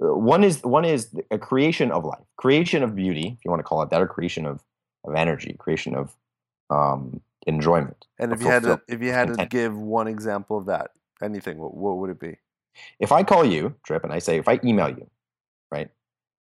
[0.02, 3.60] Uh, one is one is a creation of life, creation of beauty, if you want
[3.60, 4.62] to call it that, or creation of
[5.04, 6.16] of energy, creation of
[6.70, 8.06] um, enjoyment.
[8.18, 10.90] And if you had to, if you had to give one example of that,
[11.22, 12.38] anything, what, what would it be?
[12.98, 15.08] If I call you, Tripp, and I say, if I email you,
[15.70, 15.90] right?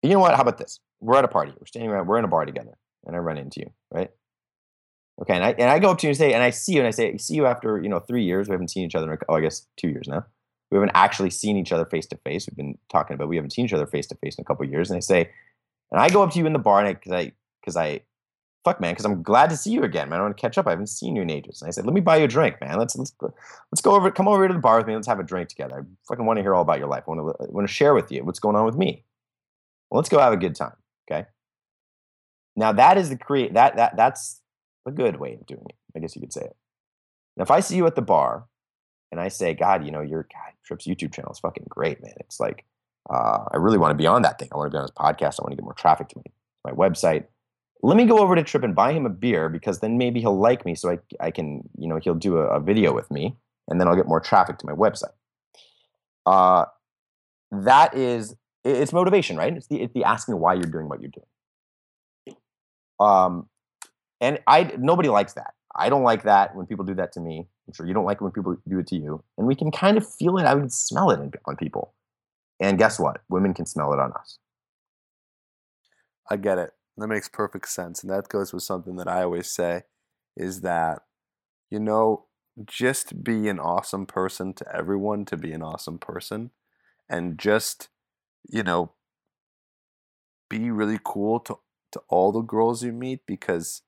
[0.01, 0.35] You know what?
[0.35, 0.79] How about this?
[0.99, 1.53] We're at a party.
[1.59, 2.07] We're standing around.
[2.07, 4.11] We're in a bar together, and I run into you, right?
[5.21, 6.79] Okay, and I and I go up to you and say, and I see you,
[6.79, 8.47] and I say, I see you after you know three years.
[8.47, 9.11] We haven't seen each other.
[9.11, 10.25] In, oh, I guess two years now.
[10.71, 12.47] We haven't actually seen each other face to face.
[12.47, 14.65] We've been talking about we haven't seen each other face to face in a couple
[14.65, 14.89] years.
[14.89, 15.29] And I say,
[15.91, 17.31] and I go up to you in the bar, and I because I
[17.61, 18.01] because I,
[18.63, 20.19] fuck man, because I'm glad to see you again, man.
[20.19, 20.67] I want to catch up.
[20.67, 21.61] I haven't seen you in ages.
[21.61, 22.77] And I said, let me buy you a drink, man.
[22.77, 24.09] Let's let's let's go over.
[24.11, 24.95] Come over to the bar with me.
[24.95, 25.81] Let's have a drink together.
[25.81, 27.03] I fucking want to hear all about your life.
[27.07, 29.03] I want to want to share with you what's going on with me.
[29.89, 30.75] Well, let's go have a good time.
[31.09, 31.27] Okay.
[32.55, 34.41] Now that is the create that that that's
[34.85, 35.75] a good way of doing it.
[35.95, 36.55] I guess you could say it.
[37.37, 38.45] Now, if I see you at the bar
[39.11, 42.13] and I say, God, you know, your God, Tripp's YouTube channel is fucking great, man.
[42.19, 42.65] It's like
[43.09, 44.49] uh, I really want to be on that thing.
[44.51, 45.39] I want to be on his podcast.
[45.39, 46.21] I want to get more traffic to
[46.63, 47.25] my, my website.
[47.85, 50.39] Let me go over to Tripp and buy him a beer because then maybe he'll
[50.39, 53.35] like me, so I I can you know he'll do a, a video with me,
[53.67, 55.13] and then I'll get more traffic to my website.
[56.25, 56.65] Uh,
[57.51, 59.55] that is, it's motivation, right?
[59.55, 62.37] It's the it's the asking why you're doing what you're doing.
[62.99, 63.49] Um,
[64.21, 65.53] and I nobody likes that.
[65.75, 67.47] I don't like that when people do that to me.
[67.67, 69.23] I'm sure you don't like it when people do it to you.
[69.37, 70.45] And we can kind of feel it.
[70.45, 71.93] I would smell it on people.
[72.59, 73.21] And guess what?
[73.29, 74.37] Women can smell it on us.
[76.29, 76.71] I get it.
[76.97, 78.03] That makes perfect sense.
[78.03, 79.83] And that goes with something that I always say
[80.37, 81.01] is that,
[81.71, 82.25] you know,
[82.65, 86.51] just be an awesome person to everyone to be an awesome person.
[87.09, 87.89] And just,
[88.49, 88.93] you know,
[90.49, 91.59] be really cool to,
[91.91, 93.81] to all the girls you meet because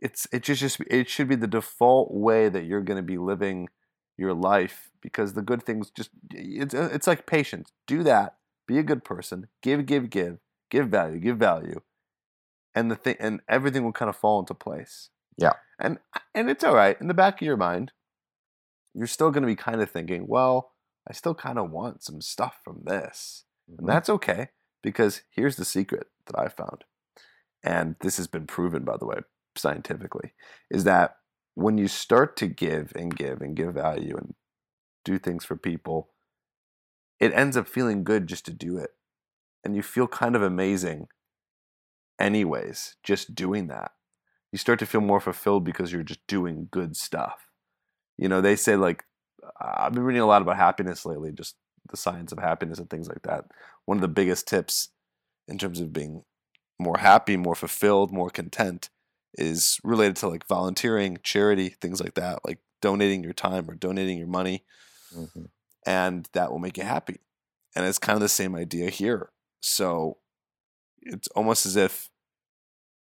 [0.00, 3.18] it's it just, just it should be the default way that you're going to be
[3.18, 3.68] living
[4.16, 7.72] your life because the good things just it's it's like patience.
[7.86, 8.36] Do that.
[8.66, 9.48] Be a good person.
[9.62, 10.38] Give, give, give.
[10.74, 11.20] Give value.
[11.20, 11.82] Give value.
[12.74, 15.10] And the thing and everything will kind of fall into place.
[15.38, 15.52] Yeah.
[15.78, 15.98] And
[16.34, 17.00] and it's all right.
[17.00, 17.92] In the back of your mind,
[18.92, 20.72] you're still going to be kind of thinking, well,
[21.08, 23.44] I still kind of want some stuff from this.
[23.68, 23.86] And mm-hmm.
[23.86, 24.48] that's okay
[24.82, 26.82] because here's the secret that I found.
[27.62, 29.18] And this has been proven, by the way,
[29.54, 30.32] scientifically,
[30.72, 31.18] is that
[31.54, 34.34] when you start to give and give and give value and
[35.04, 36.10] do things for people,
[37.20, 38.90] it ends up feeling good just to do it.
[39.64, 41.08] And you feel kind of amazing,
[42.18, 43.92] anyways, just doing that.
[44.52, 47.48] You start to feel more fulfilled because you're just doing good stuff.
[48.16, 49.04] You know, they say, like,
[49.60, 51.56] I've been reading a lot about happiness lately, just
[51.90, 53.46] the science of happiness and things like that.
[53.84, 54.90] One of the biggest tips
[55.48, 56.24] in terms of being
[56.78, 58.90] more happy, more fulfilled, more content
[59.36, 64.18] is related to like volunteering, charity, things like that, like donating your time or donating
[64.18, 64.64] your money,
[65.14, 65.50] Mhm.
[65.86, 67.20] and that will make you happy.
[67.74, 69.30] And it's kind of the same idea here.
[69.64, 70.18] So
[71.02, 72.10] it's almost as if,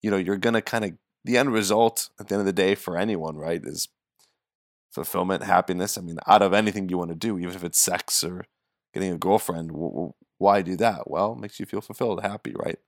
[0.01, 0.93] you know, you're going to kind of,
[1.25, 3.89] the end result at the end of the day for anyone, right, is
[4.91, 5.97] fulfillment, happiness.
[5.97, 8.45] I mean, out of anything you want to do, even if it's sex or
[8.93, 11.09] getting a girlfriend, w- w- why do that?
[11.09, 12.79] Well, it makes you feel fulfilled, happy, right?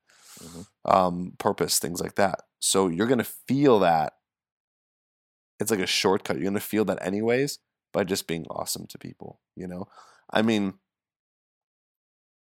[0.42, 0.66] Mhm.
[0.86, 2.42] Um, purpose, things like that.
[2.60, 4.14] So you're going to feel that.
[5.60, 6.38] It's like a shortcut.
[6.38, 7.60] You're going to feel that anyways
[7.94, 9.88] by just being awesome to people, you know?
[10.32, 10.74] I mean,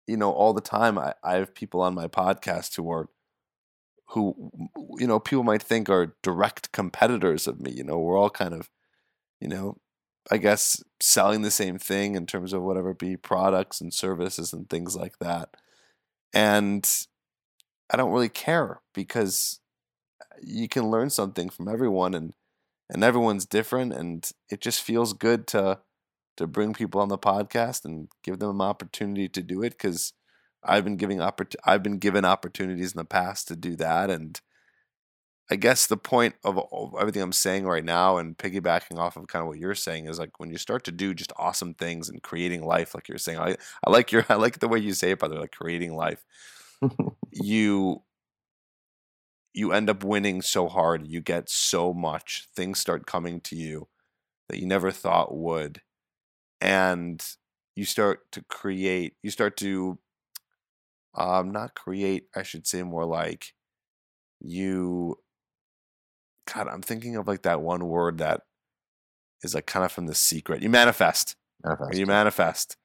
[0.07, 3.09] you know, all the time I, I have people on my podcast who are
[4.11, 4.51] who
[4.97, 8.53] you know people might think are direct competitors of me you know we're all kind
[8.53, 8.69] of
[9.41, 9.77] you know
[10.29, 14.69] I guess, selling the same thing in terms of whatever be products and services and
[14.69, 15.55] things like that.
[16.33, 16.87] And
[17.89, 19.59] I don't really care because
[20.21, 22.33] uh, you can learn something from everyone and
[22.89, 25.79] and everyone's different and it just feels good to
[26.37, 30.13] to bring people on the podcast and give them an opportunity to do it because
[30.63, 34.39] I've been giving oppor- I've been given opportunities in the past to do that and
[35.49, 36.59] I guess the point of,
[36.99, 40.19] everything I'm saying right now and piggybacking off of kind of what you're saying is
[40.19, 43.39] like when you start to do just awesome things and creating life like you're saying
[43.39, 45.51] I, I like your I like the way you say it by the way like
[45.51, 46.23] creating life
[47.31, 48.03] you
[49.53, 53.87] you end up winning so hard you get so much things start coming to you
[54.49, 55.81] that you never thought would
[56.61, 57.23] and
[57.75, 59.97] you start to create you start to
[61.15, 63.53] um not create i should say more like
[64.39, 65.17] you
[66.53, 68.41] god i'm thinking of like that one word that
[69.43, 70.63] is like kind of from the secret.
[70.63, 71.35] You manifest.
[71.63, 71.95] Manifest.
[71.99, 72.75] you manifest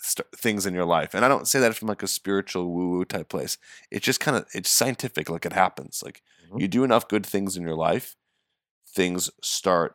[0.00, 1.14] st- things in your life.
[1.14, 3.56] And i don't say that from like a spiritual woo woo type place.
[3.90, 6.02] It's just kind of it's scientific like it happens.
[6.04, 6.60] Like Mhm.
[6.60, 8.16] you do enough good things in your life
[8.88, 9.94] things start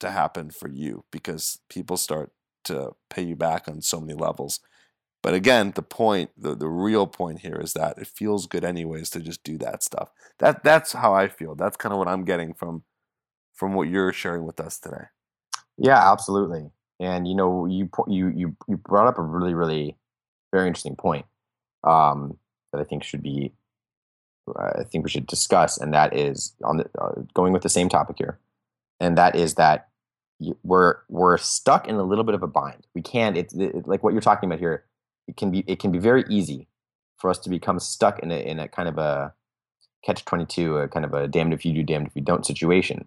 [0.00, 2.32] to happen for you because people start
[2.64, 4.60] to pay you back on so many levels.
[5.22, 9.10] But again the point the, the real point here is that it feels good anyways
[9.10, 10.10] to just do that stuff.
[10.38, 11.54] That that's how i feel.
[11.54, 12.84] That's kind of what i'm getting from
[13.54, 15.06] from what you're sharing with us today.
[15.78, 16.70] Yeah, absolutely.
[17.00, 19.96] And you know, you you you you brought up a really really
[20.52, 21.26] very interesting point
[21.84, 22.38] um,
[22.72, 23.52] that I think should be
[24.56, 27.88] I think we should discuss, and that is on the uh, going with the same
[27.88, 28.38] topic here,
[29.00, 29.88] and that is that
[30.62, 32.86] we're we're stuck in a little bit of a bind.
[32.94, 33.36] We can't.
[33.36, 34.84] It's it, like what you're talking about here.
[35.28, 36.68] It can be it can be very easy
[37.16, 39.32] for us to become stuck in a in a kind of a
[40.04, 42.46] catch twenty two, a kind of a damned if you do, damned if you don't
[42.46, 43.06] situation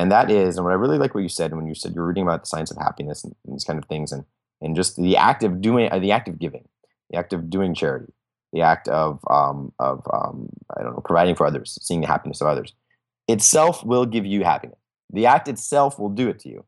[0.00, 2.06] and that is and what i really like what you said when you said you're
[2.06, 4.24] reading about the science of happiness and, and these kind of things and
[4.62, 6.66] and just the act of doing uh, the act of giving
[7.10, 8.12] the act of doing charity
[8.52, 12.40] the act of um, of um, i don't know providing for others seeing the happiness
[12.40, 12.72] of others
[13.28, 14.78] itself will give you happiness
[15.12, 16.64] the act itself will do it to you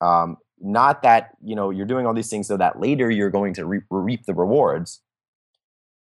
[0.00, 3.54] um, not that you know you're doing all these things so that later you're going
[3.54, 5.00] to reap, reap the rewards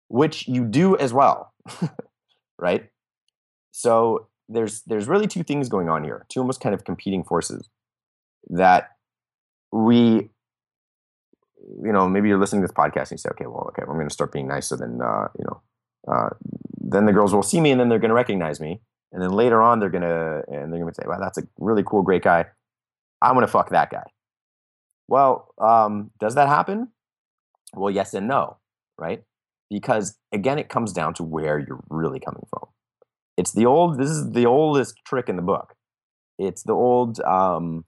[0.09, 1.53] which you do as well
[2.59, 2.91] right
[3.73, 7.69] so there's there's really two things going on here, two almost kind of competing forces
[8.49, 8.91] that
[9.73, 10.31] we
[11.83, 13.95] you know, maybe you're listening to this podcast and you say, okay, well, okay, I'm
[13.95, 14.69] going to start being nice.
[14.69, 15.63] So then, uh, you know,
[16.07, 16.29] uh,
[16.79, 18.81] then the girls will see me and then they're going to recognize me.
[19.17, 21.83] And then later on, they're going to, and they're to say, wow, that's a really
[21.87, 22.47] cool, great guy.
[23.23, 24.05] I'm to fuck that guy.
[25.09, 26.91] Well, um, does that happen?
[27.75, 28.59] Well, yes and no,
[28.99, 29.23] right?
[29.71, 32.69] Because again, it comes down to where you're really coming from
[33.37, 35.75] it's the old this is the oldest trick in the book
[36.39, 37.85] it's the old um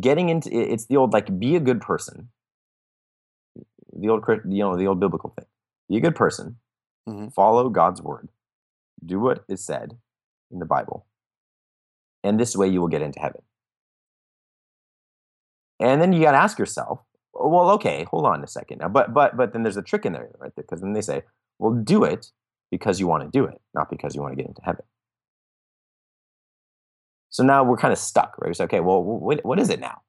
[0.00, 2.30] getting into it's the old like be a good person
[3.98, 5.46] the old you know the old biblical thing
[5.88, 6.58] be a good person
[7.08, 7.32] Mhm.
[7.34, 8.28] follow god's word
[9.04, 9.96] do what is said
[10.50, 11.06] in the bible
[12.24, 13.42] and this way you will get into heaven
[15.80, 17.00] and then you got to ask yourself
[17.34, 20.06] oh, well okay hold on a second now but but but then there's a trick
[20.06, 21.22] in there right because then they say
[21.58, 22.30] well do it
[22.70, 24.84] because you want to do it, not because you want to get into heaven.
[27.30, 28.48] So now we're kind of stuck, right?
[28.48, 30.00] We say, okay, well, what, what is it now?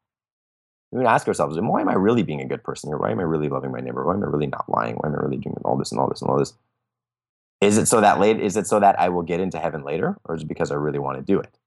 [0.91, 2.97] We ask ourselves, why am I really being a good person here?
[2.97, 4.05] Why am I really loving my neighbor?
[4.05, 4.95] Why am I really not lying?
[4.95, 6.53] Why am I really doing all this and all this and all this?
[7.61, 8.39] Is it so that late?
[8.39, 10.75] Is it so that I will get into heaven later, or is it because I
[10.75, 11.57] really want to do it?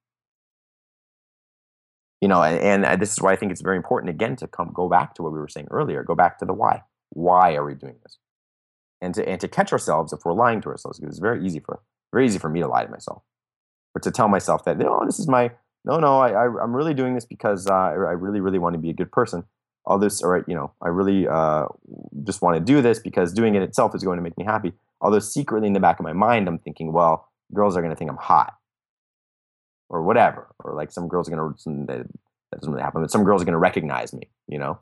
[2.20, 4.70] You know, and, and this is why I think it's very important again to come
[4.72, 6.02] go back to what we were saying earlier.
[6.04, 6.82] Go back to the why.
[7.10, 8.18] Why are we doing this?
[9.00, 11.60] and to and to catch ourselves if we're lying to ourselves because it's very easy
[11.60, 11.80] for
[12.12, 13.22] very easy for me to lie to myself
[13.94, 15.50] or to tell myself that no this is my
[15.84, 18.78] no no I, I am really doing this because uh, I really really want to
[18.78, 19.44] be a good person
[19.84, 21.66] all this or you know I really uh,
[22.24, 24.72] just want to do this because doing it itself is going to make me happy
[25.00, 27.96] although secretly in the back of my mind I'm thinking well girls are going to
[27.96, 28.54] think I'm hot
[29.88, 32.06] or whatever or like some girls are going to that
[32.52, 34.78] doesn't really happen but some girls are going to recognize me you know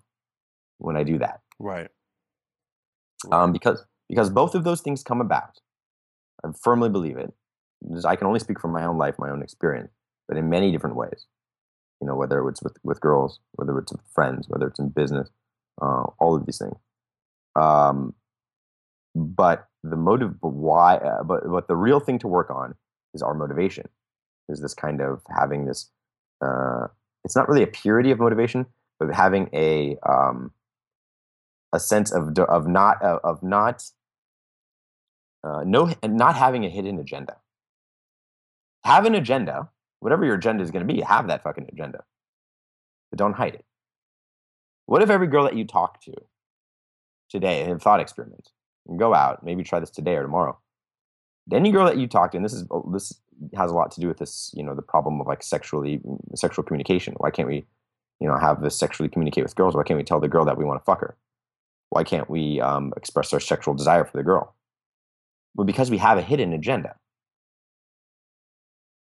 [0.79, 1.89] when I do that right
[3.33, 5.59] um, because because both of those things come about.
[6.45, 7.33] I firmly believe it.
[8.05, 9.91] I can only speak from my own life, my own experience,
[10.27, 11.27] but in many different ways.
[12.01, 15.29] You know, whether it's with, with girls, whether it's with friends, whether it's in business,
[15.83, 16.77] uh, all of these things.
[17.57, 18.15] Um,
[19.19, 22.75] but the motive, why, uh, but but the real thing to work on
[23.15, 23.89] is our motivation.
[24.49, 25.91] Is this kind of having this?
[26.45, 26.87] Uh,
[27.25, 28.67] it's not really a purity of motivation,
[28.99, 30.53] but having a um,
[31.73, 33.85] a sense of of not of not
[35.45, 37.37] uh, no not having a hidden agenda
[38.85, 39.69] have an agenda
[40.01, 42.05] whatever your agenda is going to be, have that fucking agenda,
[43.11, 43.65] but don't hide it.
[44.87, 46.13] What if every girl that you talk to
[47.29, 48.51] today, in thought experiment,
[48.97, 50.59] go out, maybe try this today or tomorrow,
[51.53, 53.21] any girl that you talk to, and this is oh, this
[53.55, 56.01] has a lot to do with this, you know, the problem of like sexually
[56.35, 57.15] sexual communication.
[57.19, 57.67] Why can't we,
[58.21, 59.75] you know, have this sexually communicate with girls?
[59.75, 61.17] Why can't we tell the girl that we want to fuck her?
[61.91, 64.55] Why can't we um, express our sexual desire for the girl?
[65.55, 66.97] Well, because we have a hidden agenda.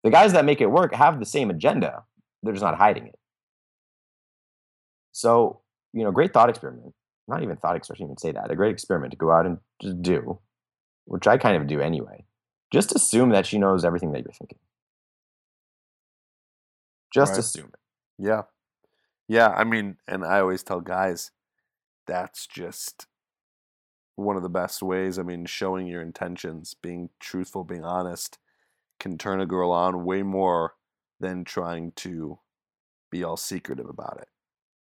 [0.03, 2.03] The guys that make it work have the same agenda.
[2.41, 3.17] They're just not hiding it.
[5.11, 5.61] So,
[5.93, 6.93] you know, great thought experiment.
[7.27, 8.51] Not even thought experiment, even say that.
[8.51, 10.39] A great experiment to go out and just do,
[11.05, 12.25] which I kind of do anyway.
[12.71, 14.59] Just assume that she knows everything that you're thinking.
[17.13, 17.39] Just Right.
[17.39, 17.79] assume it.
[18.17, 18.43] Yeah.
[19.27, 19.49] Yeah.
[19.49, 21.31] I mean, and I always tell guys
[22.07, 23.07] that's just
[24.15, 25.17] one of the best ways.
[25.17, 28.37] I mean, showing your intentions, being truthful, being honest
[28.99, 30.75] can turn a girl on way more
[31.19, 32.39] than trying to
[33.09, 34.27] be all secretive about it.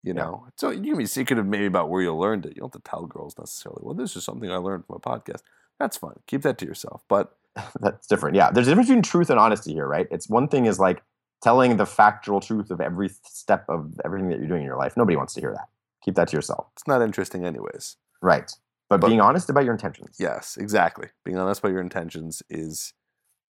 [0.09, 0.22] You Yeah.
[0.22, 2.54] know, so you can be secretive maybe about where you learned it.
[2.56, 3.82] You don't have to tell girls necessarily.
[3.84, 5.42] Well, this is something I learned from a podcast.
[5.78, 6.18] That's fine.
[6.26, 7.02] Keep that to yourself.
[7.09, 7.36] But
[7.80, 8.36] That's different.
[8.36, 8.50] Yeah.
[8.50, 10.06] There's a difference between truth and honesty here, right?
[10.11, 11.02] It's one thing is like
[11.42, 14.96] telling the factual truth of every step of everything that you're doing in your life.
[14.96, 15.68] Nobody wants to hear that.
[16.04, 16.68] Keep that to yourself.
[16.72, 17.96] it's not interesting, anyways.
[18.22, 18.50] Right.
[18.88, 20.16] But, But- being honest about your intentions.
[20.18, 21.09] Yes, exactly.
[21.24, 22.94] Being honest about your intentions is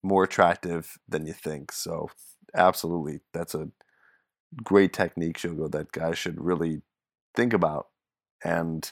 [0.02, 1.70] more attractive than you think.
[1.70, 2.08] So,
[2.54, 3.68] absolutely, that's a
[4.62, 6.82] great techniques Shogo, that guys should really
[7.34, 7.88] think about
[8.44, 8.90] and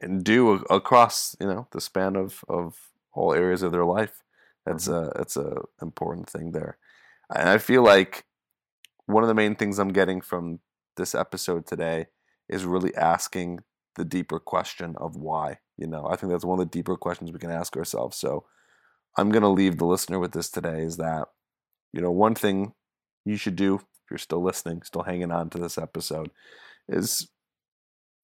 [0.00, 4.22] and do a- across you know the span of of all areas of their life.
[4.66, 5.08] That's mm-hmm.
[5.08, 6.78] a that's a important thing there,
[7.34, 8.24] and I feel like
[9.06, 10.60] one of the main things I'm getting from
[10.96, 12.08] this episode today
[12.48, 13.60] is really asking
[13.96, 15.58] the deeper question of why.
[15.76, 18.16] You know, I think that's one of the deeper questions we can ask ourselves.
[18.16, 18.44] So
[19.16, 21.28] I'm going to leave the listener with this today is that,
[21.92, 22.74] you know, one thing
[23.24, 26.30] you should do if you're still listening, still hanging on to this episode
[26.88, 27.28] is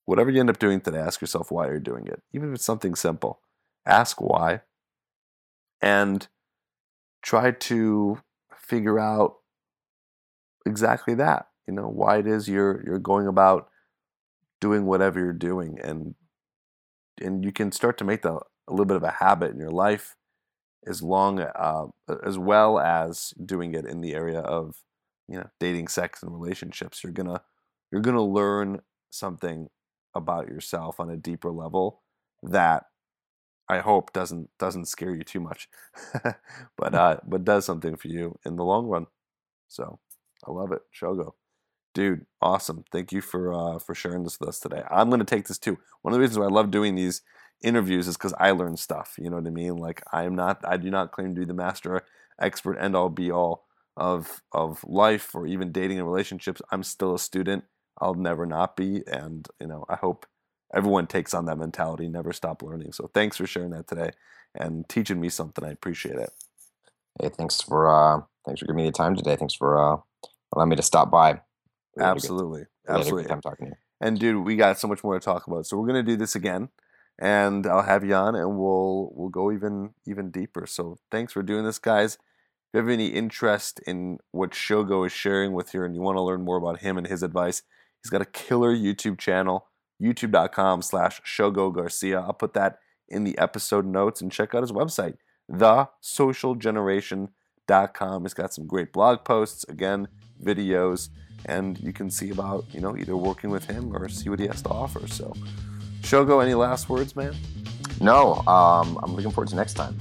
[0.06, 2.22] whatever you end up doing today, ask yourself why you're doing it.
[2.32, 3.40] Even if it's something simple,
[3.84, 4.62] ask why
[5.82, 6.26] and
[7.22, 8.18] try to
[8.56, 9.36] figure out
[10.64, 13.68] exactly that, you know, why it is you're you're going about
[14.62, 16.14] doing whatever you're doing and
[17.20, 19.70] and you can start to make that a little bit of a habit in your
[19.70, 20.16] life
[20.86, 21.86] as long uh,
[22.24, 24.76] as well as doing it in the area of
[25.28, 27.40] you know dating sex and relationships you're gonna
[27.90, 29.68] you're gonna learn something
[30.14, 32.02] about yourself on a deeper level
[32.42, 32.84] that
[33.68, 35.68] I hope doesn't doesn't scare you too much,
[36.76, 39.06] but uh, but does something for you in the long run.
[39.68, 39.98] So
[40.46, 41.32] I love it, Shogo,
[41.94, 42.84] dude, awesome.
[42.92, 44.82] Thank you for uh, for sharing this with us today.
[44.90, 45.78] I'm gonna take this too.
[46.02, 47.22] One of the reasons why I love doing these
[47.62, 49.14] interviews is because I learn stuff.
[49.18, 49.76] You know what I mean?
[49.76, 52.02] Like I am not, I do not claim to be the master
[52.40, 53.63] expert, end all, be all
[53.96, 56.62] of of life or even dating and relationships.
[56.70, 57.64] I'm still a student.
[58.00, 60.26] I'll never not be, and you know, I hope
[60.74, 62.92] everyone takes on that mentality, never stop learning.
[62.92, 64.10] So thanks for sharing that today
[64.54, 65.64] and teaching me something.
[65.64, 66.30] I appreciate it.
[67.20, 69.36] Hey, thanks for uh thanks for giving me the time today.
[69.36, 69.96] Thanks for uh
[70.52, 71.40] allowing me to stop by.
[71.96, 73.22] We had a good- Absolutely, we had absolutely.
[73.24, 73.76] great time talking to you.
[74.00, 75.66] And dude, we got so much more to talk about.
[75.66, 76.68] So we're gonna do this again,
[77.18, 80.66] and I'll have you on, and we'll we'll go even even deeper.
[80.66, 82.18] So thanks for doing this, guys.
[82.74, 86.16] If you have any interest in what Shogo is sharing with you, and you want
[86.16, 87.62] to learn more about him and his advice,
[88.02, 89.68] he's got a killer YouTube channel,
[90.02, 92.20] YouTube.com/slash Shogo Garcia.
[92.20, 95.18] I'll put that in the episode notes, and check out his website,
[95.52, 98.22] thesocialgeneration.com.
[98.22, 100.08] He's got some great blog posts, again,
[100.42, 101.10] videos
[101.46, 104.46] and you can see about you know either working with him or see what he
[104.46, 105.06] has to offer.
[105.06, 105.34] So,
[106.00, 107.34] Shogo, any last words, man?
[108.00, 109.98] No, um I'm looking forward to next time.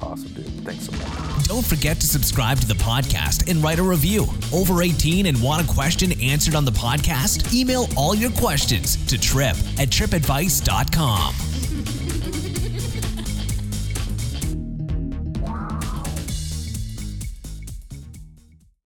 [0.00, 0.46] Awesome, dude.
[0.64, 1.46] Thanks so much.
[1.48, 4.26] Don't forget to subscribe to the podcast and write a review.
[4.52, 7.54] Over 18 and want a question answered on the podcast?
[7.54, 11.55] Email all your questions to tripp at trippadvice.com.